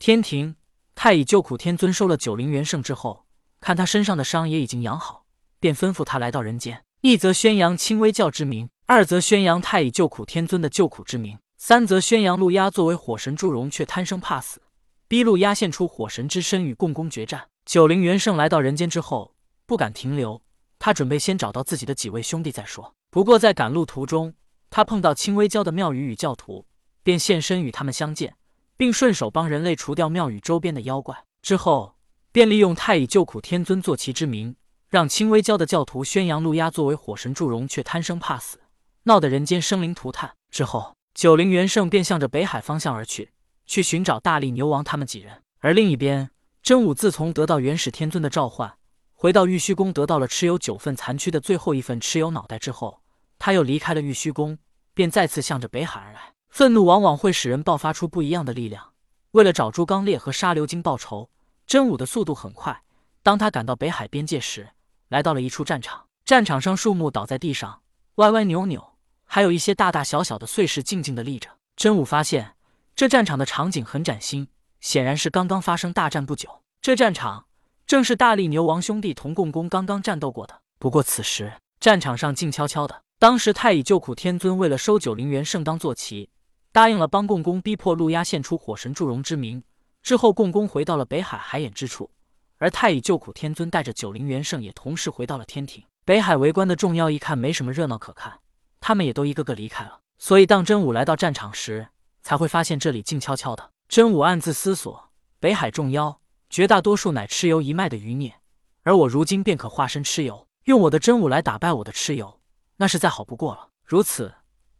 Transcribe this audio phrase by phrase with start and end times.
[0.00, 0.56] 天庭
[0.94, 3.26] 太乙救苦天尊收了九灵元圣之后，
[3.60, 5.26] 看他身上的伤也已经养好，
[5.58, 14.62] 便吩咐他来到人间，一则宣扬清微教之名，二则宣扬太乙救苦天尊的救苦之名，三则宣扬陆压作为火神祝融却贪生怕死，
[15.06, 17.48] 逼陆压现出火神之身与共工决战。
[17.66, 19.34] 九灵元圣来到人间之后，
[19.66, 20.40] 不敢停留，
[20.78, 22.94] 他准备先找到自己的几位兄弟再说。
[23.10, 24.32] 不过在赶路途中，
[24.70, 26.64] 他碰到清微教的庙宇与教徒，
[27.02, 28.34] 便现身与他们相见，
[28.80, 31.14] 并顺手帮人类除掉庙宇周边的妖怪。
[31.42, 31.96] 之后，
[32.32, 34.56] 便利用太乙救苦天尊坐骑之名，
[34.88, 38.58] 让清微教的教徒宣扬陆压作为火神祝融却贪生怕死，
[39.02, 40.32] 闹得人间生灵涂炭。
[40.50, 43.32] 之后，九灵元圣便向着北海方向而去，
[43.66, 45.42] 去寻找大力牛王他们几人。
[45.58, 46.30] 而另一边，
[46.62, 48.78] 真武自从得到元始天尊的召唤，
[49.12, 53.02] 回到玉虚宫，得到了蚩尤九份残躯的最后一份蚩尤脑袋之后。
[53.38, 54.56] 他又离开了玉虚宫，
[54.94, 56.32] 便再次向着北海而来。
[56.50, 58.92] 愤怒往往会使人爆发出不一样的力量。
[59.30, 61.30] 为了找朱刚烈和沙流金报仇，
[61.66, 62.82] 真武的速度很快。
[63.22, 64.70] 当他赶到北海边界时，
[65.08, 66.06] 来到了一处战场。
[66.24, 67.82] 战场上树木倒在地上，
[68.16, 71.48] 歪歪扭扭，还有一些大大小小的碎石静静的立着。
[71.76, 72.56] 真武发现
[72.94, 74.48] 这战场的场景很崭新，
[74.80, 76.62] 显然是刚刚发生大战不久。
[76.82, 77.46] 这战场
[77.86, 80.60] 正是大力牛王兄弟同共工刚刚战斗过的。
[80.78, 83.02] 不过此时战场上静悄悄的。
[83.18, 86.30] 当时太乙救苦天尊为了收九灵元圣当坐骑，
[86.72, 89.62] 答应了帮共工逼迫陆压献出火神祝融之名。
[90.02, 92.10] 之后共工回到了北海海眼之处，
[92.58, 95.84] 而太乙救苦天尊带着九灵元圣也同时回到了天庭。
[96.04, 98.40] 北海围观的众妖一看没什么热闹可看，
[98.80, 100.00] 他们也都一个个离开了。
[100.18, 101.88] 所以当真武来到战场时，
[102.22, 103.70] 才会发现这里静悄悄的。
[103.88, 108.34] 真武暗自思索：北海众妖绝大多数乃蚩尤一脉的余孽，
[108.82, 112.40] 而我如今便可化身蚩尤，用我的真武来打败我的蚩尤。
[112.76, 113.68] 那是再好不过了。
[113.84, 114.32] 如此，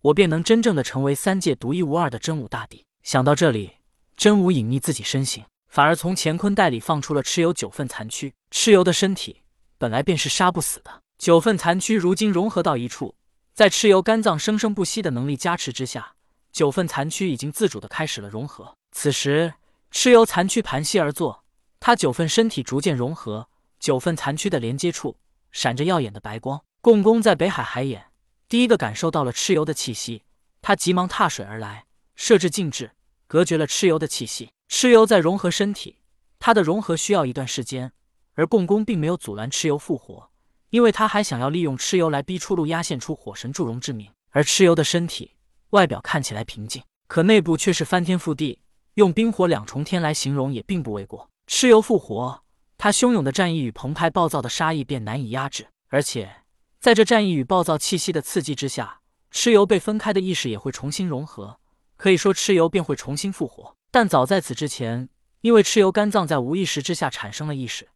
[0.02, 2.84] 我便能真正的成为三界独一无二的真武大帝。
[3.02, 3.72] 想到这里，
[4.16, 8.32] 真武隐匿自己身形，反而从乾坤袋里放出了蚩尤九份残躯。
[8.50, 9.42] 蚩尤的身体
[9.76, 13.14] 本来便是杀不死的，九份残躯如今融合到一处，
[13.52, 16.14] 在蚩尤肝脏生生不息的能力加持之下，
[16.50, 18.74] 九份残躯已经自主的开始了融合。
[18.92, 19.52] 此时，
[19.92, 21.44] 蚩尤残躯盘膝而坐，
[21.78, 23.48] 他九份身体逐渐融合，
[23.78, 25.16] 九份残躯的连接处
[25.52, 26.62] 闪着耀眼的白光。
[26.82, 28.06] 共工在北海海眼
[28.50, 30.24] 第一个感受到了蚩尤的气息，
[30.60, 32.90] 他急忙踏水而来，设置禁制，
[33.28, 34.50] 隔绝了蚩尤的气息。
[34.68, 35.98] 蚩尤在融合身体，
[36.40, 37.92] 他的融合需要一段时间，
[38.34, 40.28] 而共工并没有阻拦蚩尤复活，
[40.70, 44.10] 因为他还想要利用蚩尤来逼出路压现出火神祝融之名。
[44.30, 45.36] 而蚩尤的身体
[45.70, 48.58] 外表看起来平静，可内部却是翻天覆地，
[48.94, 51.30] 用冰火两重天来形容也并不为过。
[51.46, 52.42] 蚩尤复活，
[52.76, 56.39] 他汹涌的战意与澎湃暴躁的杀意便难以压制，而且。
[56.80, 61.60] 在这战意与暴躁气息的刺激之下，蚩尤被分开的意识也会重新融合，
[61.98, 63.76] 可以说蚩尤便会重新复活。
[63.90, 65.10] 但早在此之前，
[65.42, 67.86] 因为蚩尤肝脏在无意识之下产生了意识，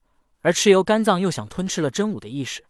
[0.43, 2.63] 而蚩尤肝脏又想吞吃了真武的意识，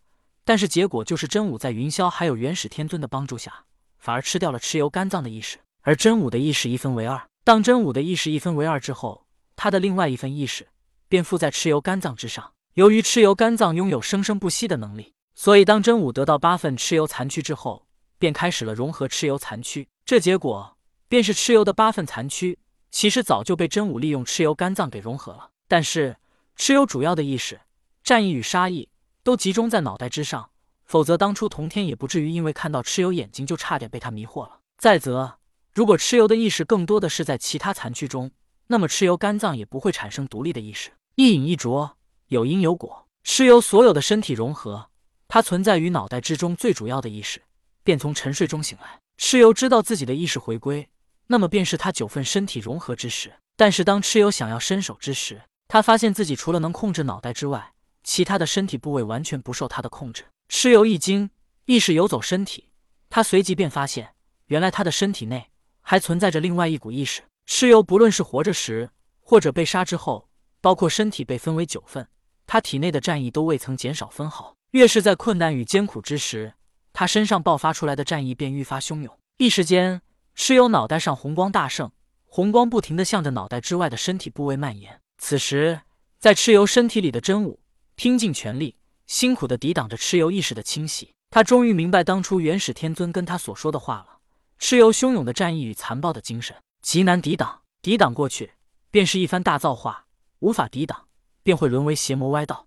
[0.44, 3.64] 但是结果就是真武在云霄还有元始天尊的帮助下，
[3.98, 7.20] 反而吃掉了蚩尤肝脏的意识，而真武的意识一分为二。
[7.42, 9.26] 当真武的意识一分为二之后，
[9.56, 10.68] 他的另外一份意识
[11.08, 12.52] 便附在蚩尤肝脏之上。
[12.74, 15.13] 由于蚩尤肝脏拥有生生不息的能力。
[15.34, 17.86] 所以，当真武得到八份蚩尤残躯之后，
[18.18, 19.88] 便开始了融合蚩尤残躯。
[20.04, 20.76] 这结果
[21.08, 22.58] 便是蚩尤的八份残躯，
[22.90, 25.50] 其实早就被真武利用蚩尤肝脏给融合了。
[25.66, 26.16] 但是，
[26.56, 27.60] 蚩尤主要的意识、
[28.02, 28.88] 战意与杀意
[29.22, 30.50] 都集中在脑袋之上，
[30.84, 34.60] 否则当初童天也不至于因为看到蚩尤眼睛就差点被他迷惑了。
[34.78, 35.38] 再则，
[35.74, 38.30] 如果蚩尤的意识更多的是在其他残躯中，
[38.68, 40.92] 那么蚩尤肝脏也不会产生独立的意识。
[41.16, 41.96] 一饮一啄，
[42.28, 43.08] 有因有果。
[43.24, 44.90] 蚩尤所有的身体融合。
[45.34, 47.42] 他存在于脑袋之中最主要的意识，
[47.82, 49.00] 便从沉睡中醒来。
[49.18, 50.88] 蚩尤知道自己的意识回归，
[51.26, 53.34] 那么便是他九份身体融合之时。
[53.56, 57.72] 但是当蚩尤想要伸手之时，他发现自己除了能控制脑袋之外，
[58.04, 60.24] 其他的身体部位完全不受他的控制。
[60.48, 61.28] 蚩尤一惊，
[61.64, 62.70] 意识游走身体，
[63.10, 64.14] 他随即便发现，
[64.46, 67.22] 原来他的身体内还存在着另外一股意识。
[67.48, 70.28] 蚩尤不论是活着时，或者被杀之后，
[70.60, 72.06] 包括身体被分为九份，
[72.46, 74.54] 他体内的战意都未曾减少分毫。
[74.74, 76.54] 越是在困难与艰苦之时，
[76.92, 79.16] 他身上爆发出来的战意便愈发汹涌。
[79.36, 80.02] 一时间，
[80.36, 81.92] 蚩尤脑袋上红光大盛，
[82.24, 85.00] 红光不停地向着脑袋之外的身体部位蔓延。
[85.18, 85.82] 此时，
[86.18, 87.60] 在蚩尤身体里的真武
[87.94, 88.74] 拼尽全力，
[89.06, 91.12] 辛苦地抵挡着蚩尤意识的侵袭。
[91.30, 94.18] 他终于明白当初元始天尊跟他所说的话了：
[94.58, 98.50] 蚩尤汹涌的战意与残暴的精神极难抵挡，抵挡过去
[98.90, 100.06] 便是一番大造化；
[100.40, 101.06] 无法抵挡，
[101.44, 102.66] 便会沦为邪魔歪道。